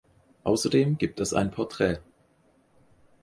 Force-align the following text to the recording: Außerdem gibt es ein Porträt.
Außerdem 0.45 0.97
gibt 0.97 1.19
es 1.19 1.31
ein 1.35 1.51
Porträt. 1.51 1.99